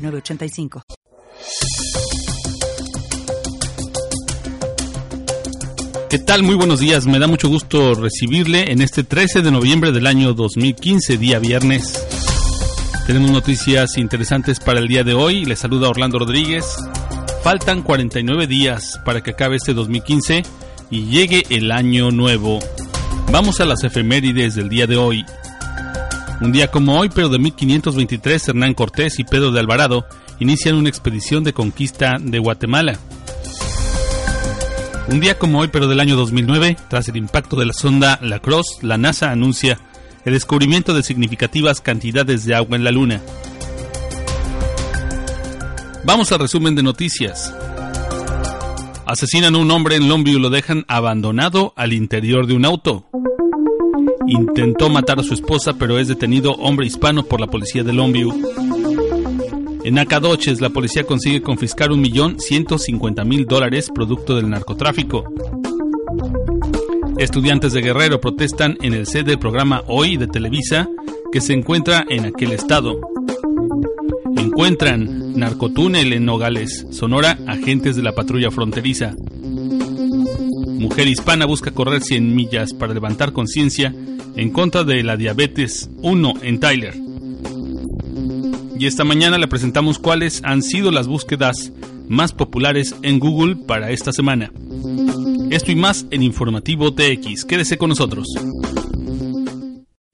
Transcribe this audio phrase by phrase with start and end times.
[0.00, 0.82] 906985.
[6.10, 6.42] ¿Qué tal?
[6.42, 7.06] Muy buenos días.
[7.06, 12.04] Me da mucho gusto recibirle en este 13 de noviembre del año 2015, día viernes.
[13.06, 15.44] Tenemos noticias interesantes para el día de hoy.
[15.44, 16.64] Le saluda Orlando Rodríguez.
[17.44, 20.42] Faltan 49 días para que acabe este 2015
[20.90, 22.58] y llegue el año nuevo.
[23.30, 25.24] Vamos a las efemérides del día de hoy.
[26.40, 30.06] Un día como hoy, pero de 1523, Hernán Cortés y Pedro de Alvarado
[30.38, 32.98] inician una expedición de conquista de Guatemala.
[35.08, 38.38] Un día como hoy, pero del año 2009, tras el impacto de la sonda La
[38.38, 39.78] Cross, la NASA anuncia
[40.24, 43.20] el descubrimiento de significativas cantidades de agua en la Luna.
[46.04, 47.54] Vamos al resumen de noticias.
[49.04, 53.10] Asesinan a un hombre en Longview y lo dejan abandonado al interior de un auto.
[54.30, 58.30] Intentó matar a su esposa, pero es detenido hombre hispano por la policía de Longview.
[59.82, 62.36] En Acadoches, la policía consigue confiscar un millón
[63.24, 65.24] mil dólares producto del narcotráfico.
[67.18, 70.88] Estudiantes de Guerrero protestan en el sede del programa Hoy de Televisa,
[71.32, 73.00] que se encuentra en aquel estado.
[74.36, 79.16] Encuentran narcotúnel en Nogales, Sonora, agentes de la patrulla fronteriza.
[80.80, 83.94] Mujer hispana busca correr 100 millas para levantar conciencia
[84.34, 86.94] en contra de la diabetes 1 en Tyler.
[88.78, 91.70] Y esta mañana le presentamos cuáles han sido las búsquedas
[92.08, 94.52] más populares en Google para esta semana.
[95.50, 97.44] Esto y más en Informativo TX.
[97.44, 98.26] Quédese con nosotros.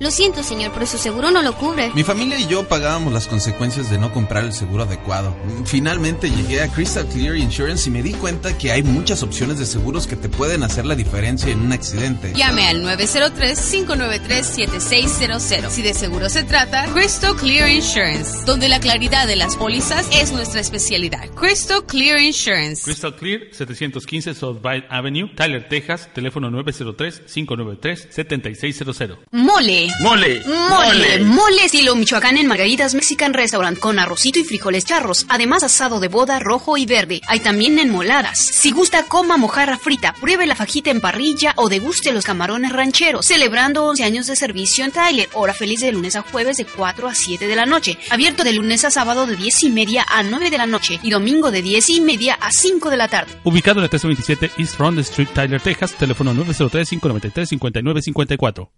[0.06, 1.90] Lo siento, señor, pero su seguro no lo cubre.
[1.92, 5.34] Mi familia y yo pagábamos las consecuencias de no comprar el seguro adecuado.
[5.64, 9.66] Finalmente llegué a Crystal Clear Insurance y me di cuenta que hay muchas opciones de
[9.66, 12.32] seguros que te pueden hacer la diferencia en un accidente.
[12.36, 15.70] Llame al 903-593-7600.
[15.70, 20.30] Si de seguro se trata, Crystal Clear Insurance, donde la claridad de las pólizas es
[20.30, 21.28] nuestra especialidad.
[21.30, 22.84] Crystal Clear Insurance.
[22.84, 29.18] Crystal Clear, 715 South Bride Avenue, Tyler, Texas, teléfono 903-593-7600.
[29.32, 29.95] Mole.
[29.98, 30.42] Mole.
[30.44, 31.24] Mole.
[31.24, 35.24] Mole estilo Michoacán en Margaritas Mexican Restaurant con arrocito y frijoles charros.
[35.30, 37.22] Además asado de boda rojo y verde.
[37.26, 38.38] Hay también enmoladas.
[38.38, 40.12] Si gusta, coma mojarra frita.
[40.20, 43.24] Pruebe la fajita en parrilla o deguste los camarones rancheros.
[43.24, 45.30] Celebrando 11 años de servicio en Tyler.
[45.32, 47.96] Hora feliz de lunes a jueves de 4 a 7 de la noche.
[48.10, 51.00] Abierto de lunes a sábado de 10 y media a 9 de la noche.
[51.02, 53.32] Y domingo de 10 y media a 5 de la tarde.
[53.44, 58.68] Ubicado en el 327 East Front Street, Tyler, Texas, teléfono 903-593-5954.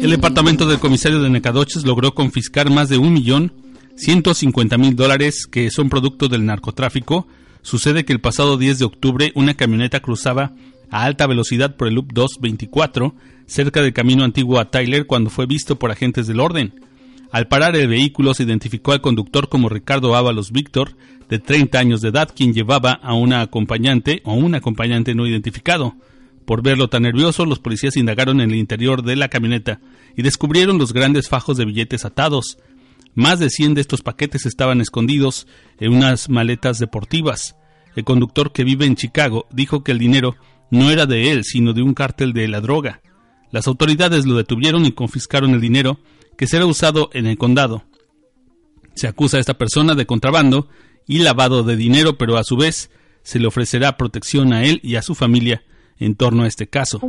[0.00, 3.52] El departamento del comisario de Necadoches logró confiscar más de un millón
[3.96, 7.26] ciento cincuenta mil dólares que son producto del narcotráfico.
[7.62, 10.52] Sucede que el pasado 10 de octubre una camioneta cruzaba
[10.90, 13.14] a alta velocidad por el Loop 224
[13.46, 16.74] cerca del camino antiguo a Tyler cuando fue visto por agentes del orden.
[17.32, 20.92] Al parar el vehículo se identificó al conductor como Ricardo Ábalos Víctor,
[21.28, 25.94] de 30 años de edad, quien llevaba a una acompañante o un acompañante no identificado.
[26.48, 29.82] Por verlo tan nervioso, los policías indagaron en el interior de la camioneta
[30.16, 32.56] y descubrieron los grandes fajos de billetes atados.
[33.14, 35.46] Más de 100 de estos paquetes estaban escondidos
[35.78, 37.54] en unas maletas deportivas.
[37.96, 40.36] El conductor que vive en Chicago dijo que el dinero
[40.70, 43.02] no era de él, sino de un cártel de la droga.
[43.50, 46.00] Las autoridades lo detuvieron y confiscaron el dinero
[46.38, 47.84] que será usado en el condado.
[48.94, 50.70] Se acusa a esta persona de contrabando
[51.06, 52.90] y lavado de dinero, pero a su vez
[53.22, 55.62] se le ofrecerá protección a él y a su familia
[55.98, 57.00] en torno a este caso.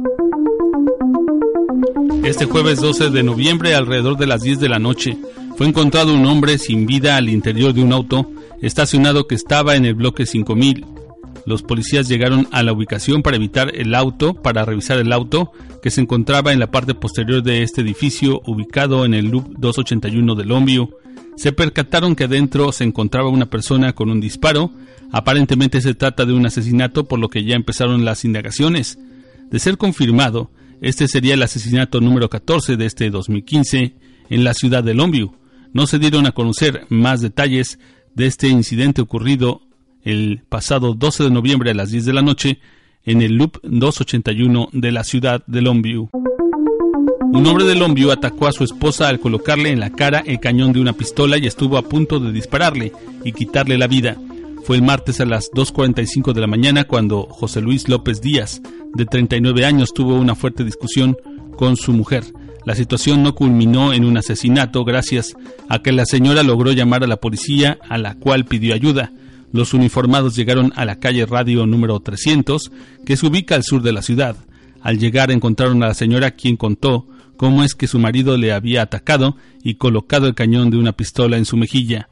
[2.23, 5.17] Este jueves 12 de noviembre, alrededor de las 10 de la noche,
[5.57, 8.29] fue encontrado un hombre sin vida al interior de un auto
[8.61, 10.85] estacionado que estaba en el bloque 5000.
[11.45, 15.51] Los policías llegaron a la ubicación para evitar el auto, para revisar el auto
[15.81, 20.35] que se encontraba en la parte posterior de este edificio ubicado en el Loop 281
[20.35, 20.89] de Longview
[21.39, 24.71] se percataron que adentro se encontraba una persona con un disparo.
[25.11, 28.99] Aparentemente se trata de un asesinato, por lo que ya empezaron las indagaciones.
[29.49, 30.51] De ser confirmado,
[30.81, 33.95] este sería el asesinato número 14 de este 2015
[34.29, 35.33] en la ciudad de Longview.
[35.73, 37.79] No se dieron a conocer más detalles
[38.15, 39.61] de este incidente ocurrido
[40.03, 42.59] el pasado 12 de noviembre a las 10 de la noche
[43.03, 46.09] en el Loop 281 de la ciudad de Longview.
[47.31, 50.73] Un hombre de Longview atacó a su esposa al colocarle en la cara el cañón
[50.73, 52.91] de una pistola y estuvo a punto de dispararle
[53.23, 54.17] y quitarle la vida.
[54.69, 58.61] Fue el martes a las 2.45 de la mañana cuando José Luis López Díaz,
[58.93, 61.17] de 39 años, tuvo una fuerte discusión
[61.55, 62.23] con su mujer.
[62.67, 65.35] La situación no culminó en un asesinato gracias
[65.69, 69.11] a que la señora logró llamar a la policía a la cual pidió ayuda.
[69.51, 72.71] Los uniformados llegaron a la calle Radio número 300,
[73.07, 74.35] que se ubica al sur de la ciudad.
[74.81, 77.07] Al llegar encontraron a la señora quien contó
[77.37, 81.37] cómo es que su marido le había atacado y colocado el cañón de una pistola
[81.37, 82.07] en su mejilla.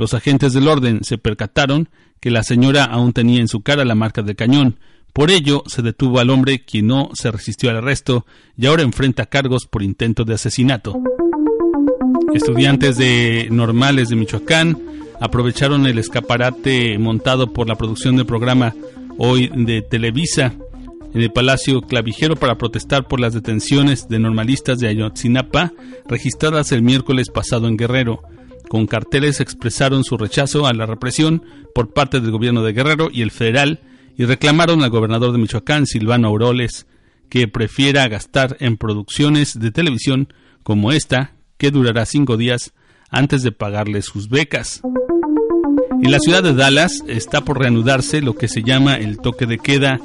[0.00, 3.94] Los agentes del orden se percataron que la señora aún tenía en su cara la
[3.94, 4.78] marca del cañón.
[5.12, 8.24] Por ello se detuvo al hombre quien no se resistió al arresto
[8.56, 10.98] y ahora enfrenta cargos por intento de asesinato.
[12.32, 14.78] Estudiantes de normales de Michoacán
[15.20, 18.74] aprovecharon el escaparate montado por la producción del programa
[19.18, 20.54] Hoy de Televisa
[21.12, 25.74] en el Palacio Clavijero para protestar por las detenciones de normalistas de Ayotzinapa
[26.08, 28.22] registradas el miércoles pasado en Guerrero.
[28.70, 31.42] Con carteles expresaron su rechazo a la represión
[31.74, 33.80] por parte del gobierno de Guerrero y el federal
[34.16, 36.86] y reclamaron al gobernador de Michoacán, Silvano Auroles,
[37.28, 40.32] que prefiera gastar en producciones de televisión
[40.62, 42.72] como esta, que durará cinco días
[43.10, 44.82] antes de pagarle sus becas.
[46.00, 49.58] En la ciudad de Dallas está por reanudarse lo que se llama el toque de
[49.58, 49.98] queda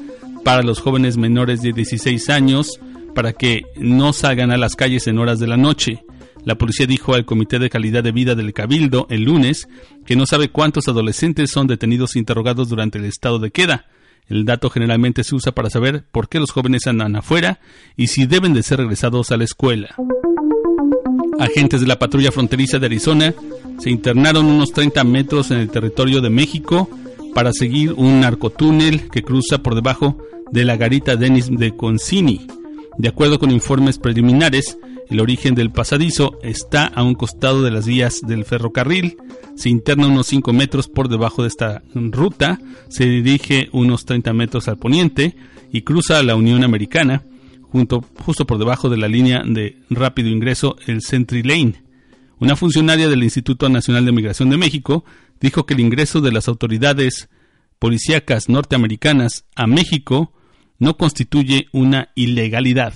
[0.43, 2.79] para los jóvenes menores de 16 años
[3.13, 6.04] para que no salgan a las calles en horas de la noche.
[6.45, 9.67] La policía dijo al Comité de Calidad de Vida del Cabildo el lunes
[10.05, 13.87] que no sabe cuántos adolescentes son detenidos e interrogados durante el estado de queda.
[14.27, 17.59] El dato generalmente se usa para saber por qué los jóvenes andan afuera
[17.97, 19.95] y si deben de ser regresados a la escuela.
[21.39, 23.33] Agentes de la patrulla fronteriza de Arizona
[23.79, 26.89] se internaron unos 30 metros en el territorio de México
[27.33, 30.17] para seguir un narcotúnel que cruza por debajo
[30.51, 32.45] de la garita Denis de Concini.
[32.97, 34.77] De acuerdo con informes preliminares,
[35.09, 39.17] el origen del pasadizo está a un costado de las vías del ferrocarril,
[39.55, 42.59] se interna unos 5 metros por debajo de esta ruta,
[42.89, 45.35] se dirige unos 30 metros al poniente
[45.71, 47.23] y cruza la Unión Americana,
[47.61, 51.83] junto, justo por debajo de la línea de rápido ingreso, el Sentry Lane.
[52.39, 55.05] Una funcionaria del Instituto Nacional de Migración de México
[55.39, 57.29] dijo que el ingreso de las autoridades
[57.79, 60.33] policíacas norteamericanas a México
[60.79, 62.93] no constituye una ilegalidad.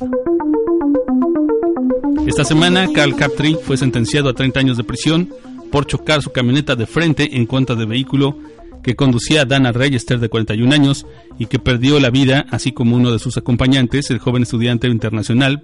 [2.29, 5.33] Esta semana, Carl Captree fue sentenciado a 30 años de prisión
[5.71, 8.37] por chocar su camioneta de frente en contra del vehículo
[8.83, 11.07] que conducía a Dana Register de 41 años
[11.39, 15.63] y que perdió la vida, así como uno de sus acompañantes, el joven estudiante internacional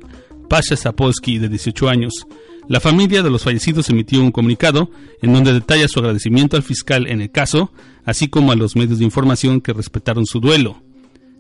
[0.50, 2.26] Pasha Sapolsky, de 18 años.
[2.68, 4.90] La familia de los fallecidos emitió un comunicado
[5.22, 7.72] en donde detalla su agradecimiento al fiscal en el caso,
[8.06, 10.82] así como a los medios de información que respetaron su duelo.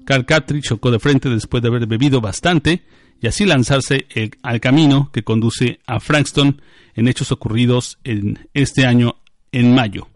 [0.05, 2.83] Carl Catrick chocó de frente después de haber bebido bastante
[3.25, 4.05] y así lanzarse
[4.43, 6.61] al camino que conduce a Frankston
[6.93, 9.15] en hechos ocurridos en este año
[9.51, 10.07] en mayo.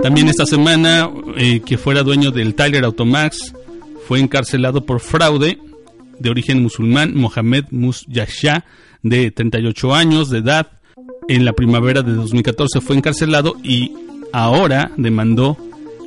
[0.00, 3.52] También esta semana, eh, que fuera dueño del Tyler Automax,
[4.08, 5.58] fue encarcelado por fraude
[6.18, 8.64] de origen musulmán Mohamed Musyasha,
[9.02, 10.68] de 38 años de edad.
[11.28, 13.92] En la primavera de 2014 fue encarcelado y
[14.32, 15.58] ahora demandó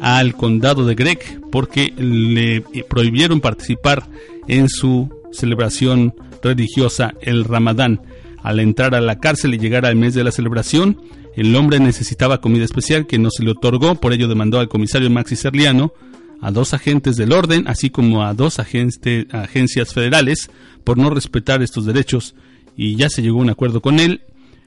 [0.01, 4.07] al condado de Greg porque le prohibieron participar
[4.47, 8.01] en su celebración religiosa el Ramadán.
[8.41, 11.01] Al entrar a la cárcel y llegar al mes de la celebración,
[11.35, 15.09] el hombre necesitaba comida especial que no se le otorgó, por ello demandó al comisario
[15.09, 15.93] Maxi Serliano,
[16.41, 20.49] a dos agentes del orden, así como a dos agencias federales,
[20.83, 22.35] por no respetar estos derechos,
[22.75, 24.21] y ya se llegó a un acuerdo con él.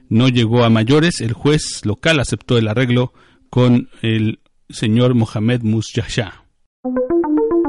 [0.09, 3.13] No llegó a mayores, el juez local aceptó el arreglo
[3.49, 4.39] con el
[4.69, 6.43] señor Mohamed Musyasha.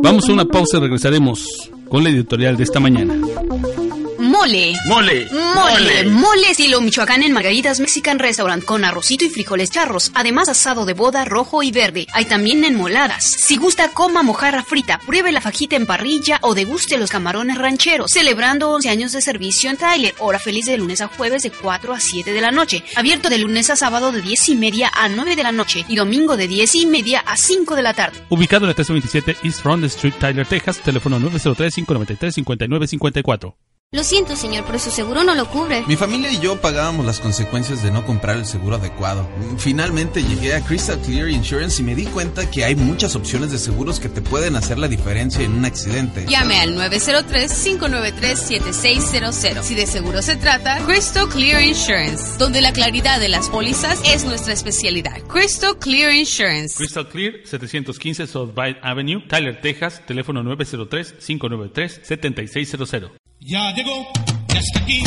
[0.02, 3.14] Vamos a una pausa y regresaremos con la editorial de esta mañana.
[4.44, 4.74] Mole.
[4.84, 5.28] Mole.
[5.32, 6.04] Mole.
[6.04, 10.10] Mole estilo Michoacán en Margaritas Mexican Restaurant con arrocito y frijoles charros.
[10.12, 12.06] Además asado de boda rojo y verde.
[12.12, 13.24] Hay también enmoladas.
[13.24, 18.12] Si gusta coma mojarra frita, pruebe la fajita en parrilla o deguste los camarones rancheros.
[18.12, 20.14] Celebrando 11 años de servicio en Tyler.
[20.18, 22.84] Hora feliz de lunes a jueves de 4 a 7 de la noche.
[22.96, 25.86] Abierto de lunes a sábado de 10 y media a 9 de la noche.
[25.88, 28.18] Y domingo de 10 y media a 5 de la tarde.
[28.28, 30.80] Ubicado en el 327 East Front Street, Tyler, Texas.
[30.80, 33.54] Teléfono 903-593-5954.
[33.94, 35.84] Lo siento, señor, pero su seguro no lo cubre.
[35.86, 39.28] Mi familia y yo pagábamos las consecuencias de no comprar el seguro adecuado.
[39.56, 43.58] Finalmente llegué a Crystal Clear Insurance y me di cuenta que hay muchas opciones de
[43.58, 46.26] seguros que te pueden hacer la diferencia en un accidente.
[46.28, 49.62] Llame al 903-593-7600.
[49.62, 54.24] Si de seguro se trata, Crystal Clear Insurance, donde la claridad de las pólizas es
[54.24, 55.22] nuestra especialidad.
[55.28, 56.78] Crystal Clear Insurance.
[56.78, 63.23] Crystal Clear, 715 South Bay Avenue, Tyler, Texas, teléfono 903-593-7600.
[63.46, 64.08] Ya llegó,
[64.48, 65.02] ya está aquí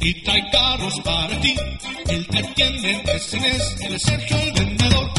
[0.00, 1.54] y trae carros para ti.
[2.08, 5.10] El que atiende es Inés, el Sergio el vendedor.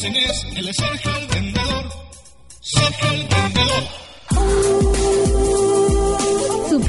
[0.56, 0.74] el el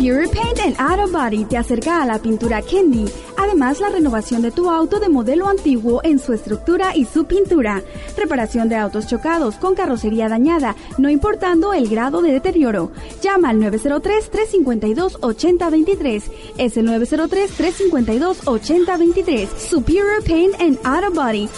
[0.05, 3.05] Superior Paint and Auto Body te acerca a la pintura Candy.
[3.37, 7.81] Además, la renovación de tu auto de modelo antiguo en su estructura y su pintura.
[8.15, 12.91] Reparación de autos chocados con carrocería dañada, no importando el grado de deterioro.
[13.23, 16.21] Llama al 903-352-8023.
[16.59, 19.47] Es el 903-352-8023.
[19.57, 21.49] Superior Paint and Auto Body.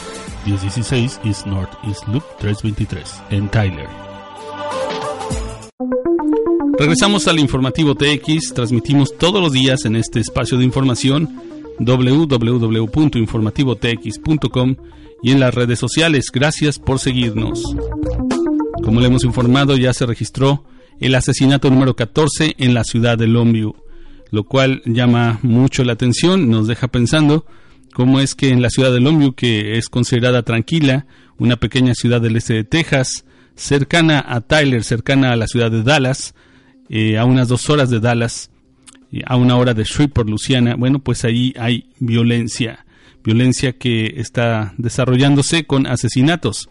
[0.45, 4.06] 1016 East North East Loop 323 en Tyler.
[6.79, 11.41] Regresamos al informativo TX, transmitimos todos los días en este espacio de información
[11.79, 14.75] www.informativotx.com
[15.23, 16.27] y en las redes sociales.
[16.31, 17.63] Gracias por seguirnos.
[18.83, 20.65] Como le hemos informado, ya se registró
[20.99, 23.73] el asesinato número 14 en la ciudad de Longview,
[24.29, 27.47] lo cual llama mucho la atención, nos deja pensando
[27.93, 31.07] cómo es que en la ciudad de Longview, que es considerada tranquila,
[31.39, 35.81] una pequeña ciudad del este de Texas, cercana a Tyler, cercana a la ciudad de
[35.81, 36.35] Dallas,
[36.89, 38.49] eh, a unas dos horas de Dallas,
[39.11, 42.85] eh, a una hora de Shreveport, Luciana, bueno, pues ahí hay violencia,
[43.23, 46.69] violencia que está desarrollándose con asesinatos.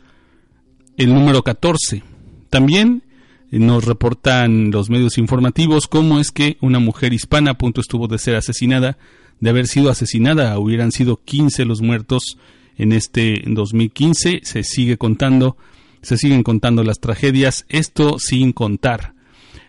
[0.97, 2.03] El número 14.
[2.49, 3.03] También
[3.51, 8.09] eh, nos reportan los medios informativos cómo es que una mujer hispana a punto estuvo
[8.09, 8.97] de ser asesinada,
[9.41, 12.39] de haber sido asesinada, hubieran sido 15 los muertos
[12.79, 15.59] en este 2015, se sigue contando,
[16.01, 19.16] se siguen contando las tragedias, esto sin contar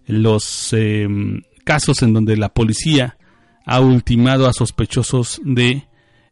[0.08, 1.08] los eh,
[1.64, 3.18] casos en donde la policía
[3.66, 5.88] ha ultimado a sospechosos de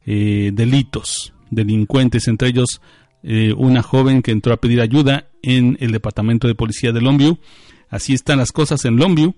[0.05, 2.81] eh, delitos, delincuentes, entre ellos
[3.23, 7.37] eh, una joven que entró a pedir ayuda en el departamento de policía de Longview.
[7.89, 9.35] Así están las cosas en Longview,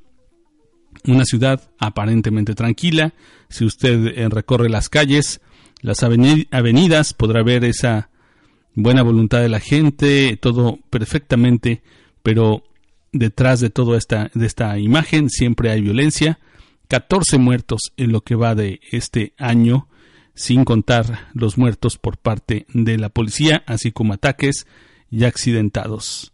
[1.06, 3.14] una ciudad aparentemente tranquila.
[3.50, 5.42] Si usted recorre las calles,
[5.82, 8.10] las avenidas, podrá ver esa
[8.76, 11.82] buena voluntad de la gente, todo perfectamente,
[12.24, 12.64] pero
[13.18, 16.40] detrás de toda esta, de esta imagen siempre hay violencia.
[16.88, 19.90] 14 muertos en lo que va de este año,
[20.34, 24.68] sin contar los muertos por parte de la policía, así como ataques
[25.10, 26.34] y accidentados.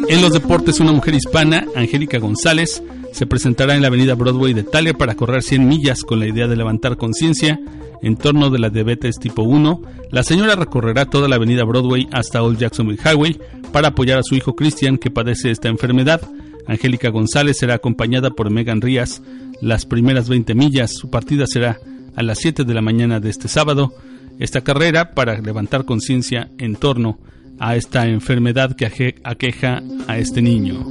[0.09, 4.62] En los deportes, una mujer hispana, Angélica González, se presentará en la avenida Broadway de
[4.62, 7.61] Italia para correr 100 millas con la idea de levantar conciencia
[8.02, 9.83] en torno de la diabetes tipo 1.
[10.11, 13.38] La señora recorrerá toda la avenida Broadway hasta Old Jacksonville Highway
[13.71, 16.23] para apoyar a su hijo Christian que padece esta enfermedad.
[16.67, 19.23] Angélica González será acompañada por Megan Rías
[19.61, 20.93] las primeras 20 millas.
[20.95, 21.79] Su partida será
[22.17, 23.93] a las 7 de la mañana de este sábado.
[24.42, 27.20] Esta carrera para levantar conciencia en torno
[27.61, 30.84] a esta enfermedad que aqueja a este niño.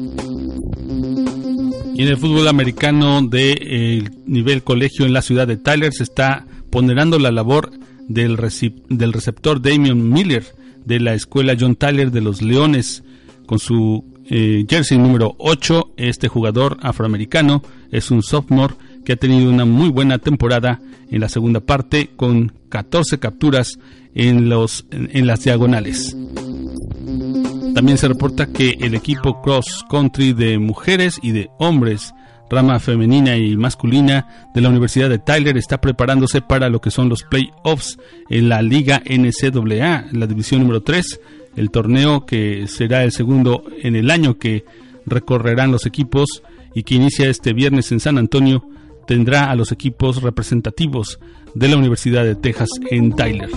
[1.93, 6.03] Y en el fútbol americano de eh, nivel colegio en la ciudad de Tyler se
[6.03, 7.71] está ponderando la labor
[8.07, 8.37] del,
[8.87, 10.45] del receptor Damian Miller
[10.85, 13.03] de la escuela John Tyler de los Leones
[13.47, 15.95] con su eh, jersey número 8.
[15.97, 21.29] Este jugador afroamericano es un sophomore que ha tenido una muy buena temporada en la
[21.29, 23.79] segunda parte con 14 capturas
[24.15, 26.15] en, los, en las diagonales.
[27.73, 32.13] También se reporta que el equipo cross country de mujeres y de hombres,
[32.49, 37.07] rama femenina y masculina de la Universidad de Tyler está preparándose para lo que son
[37.07, 37.97] los playoffs
[38.29, 41.19] en la Liga NCAA, la división número 3,
[41.55, 44.65] el torneo que será el segundo en el año que
[45.05, 46.43] recorrerán los equipos
[46.75, 48.65] y que inicia este viernes en San Antonio,
[49.07, 51.19] tendrá a los equipos representativos
[51.53, 53.49] de la Universidad de Texas en Tyler.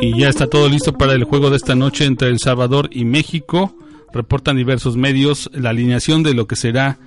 [0.00, 3.04] Y ya está todo listo para el juego de esta noche entre El Salvador y
[3.04, 3.74] México.
[4.12, 6.98] Reportan diversos medios la alineación de lo que será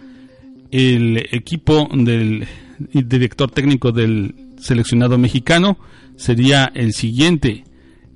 [0.71, 2.47] el equipo del
[2.93, 5.77] director técnico del seleccionado mexicano.
[6.15, 7.63] Sería el siguiente.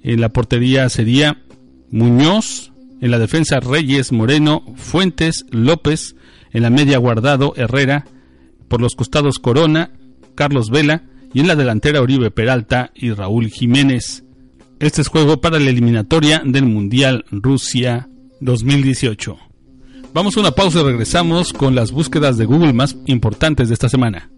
[0.01, 1.41] En la portería sería
[1.91, 2.71] Muñoz.
[2.99, 6.15] En la defensa Reyes, Moreno, Fuentes, López.
[6.51, 8.05] En la media Guardado, Herrera.
[8.73, 9.91] Por los costados Corona,
[10.33, 11.03] Carlos Vela.
[11.31, 14.23] Y en la delantera Oribe Peralta y Raúl Jiménez.
[14.79, 18.09] Este es juego para la eliminatoria del Mundial Rusia
[18.41, 19.37] 2018.
[20.11, 23.89] Vamos a una pausa y regresamos con las búsquedas de Google más importantes de esta
[23.89, 24.32] semana.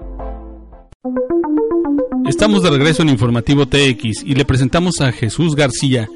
[2.29, 6.07] Estamos de regreso en Informativo TX y le presentamos a Jesús García,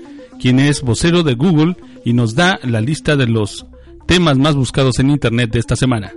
[0.41, 3.65] quien es vocero de Google y nos da la lista de los
[4.09, 6.11] temas más buscados en Internet de esta semana.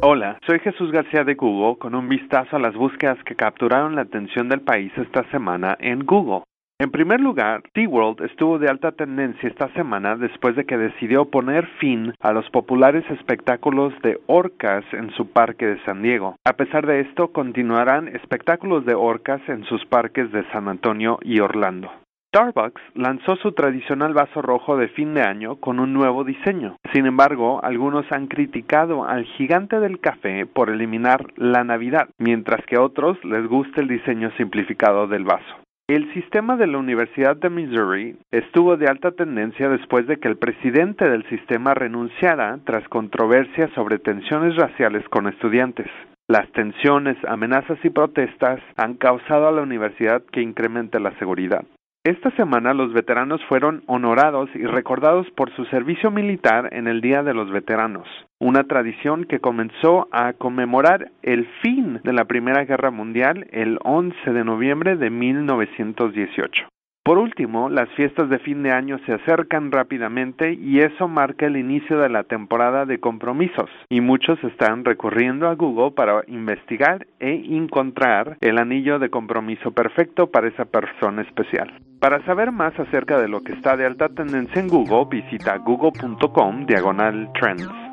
[0.00, 4.02] Hola, soy Jesús García de Google con un vistazo a las búsquedas que capturaron la
[4.02, 6.44] atención del país esta semana en Google.
[6.80, 11.68] En primer lugar, SeaWorld estuvo de alta tendencia esta semana después de que decidió poner
[11.78, 16.34] fin a los populares espectáculos de orcas en su parque de San Diego.
[16.44, 21.38] A pesar de esto, continuarán espectáculos de orcas en sus parques de San Antonio y
[21.38, 21.92] Orlando.
[22.34, 26.76] Starbucks lanzó su tradicional vaso rojo de fin de año con un nuevo diseño.
[26.92, 32.78] Sin embargo, algunos han criticado al gigante del café por eliminar la Navidad, mientras que
[32.78, 35.63] otros les gusta el diseño simplificado del vaso.
[35.86, 40.38] El sistema de la Universidad de Missouri estuvo de alta tendencia después de que el
[40.38, 45.90] presidente del sistema renunciara tras controversias sobre tensiones raciales con estudiantes.
[46.26, 51.66] Las tensiones, amenazas y protestas han causado a la universidad que incremente la seguridad.
[52.04, 57.22] Esta semana los veteranos fueron honorados y recordados por su servicio militar en el Día
[57.22, 58.06] de los Veteranos,
[58.38, 64.34] una tradición que comenzó a conmemorar el fin de la Primera Guerra Mundial el 11
[64.34, 66.68] de noviembre de 1918.
[67.04, 71.58] Por último, las fiestas de fin de año se acercan rápidamente y eso marca el
[71.58, 77.44] inicio de la temporada de compromisos y muchos están recurriendo a Google para investigar e
[77.56, 81.78] encontrar el anillo de compromiso perfecto para esa persona especial.
[82.00, 86.64] Para saber más acerca de lo que está de alta tendencia en Google, visita google.com
[86.64, 87.83] diagonal trends.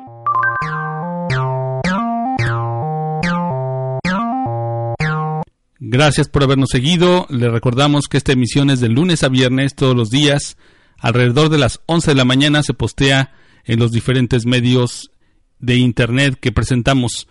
[5.84, 7.26] Gracias por habernos seguido.
[7.28, 10.56] Le recordamos que esta emisión es de lunes a viernes todos los días.
[10.96, 15.10] Alrededor de las 11 de la mañana se postea en los diferentes medios
[15.58, 17.26] de Internet que presentamos.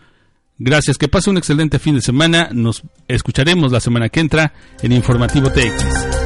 [0.57, 2.49] Gracias, que pase un excelente fin de semana.
[2.51, 6.20] Nos escucharemos la semana que entra en Informativo TX.